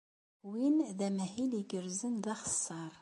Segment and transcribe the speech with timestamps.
[0.51, 2.93] Win d amahil igerrzen d axeṣṣar.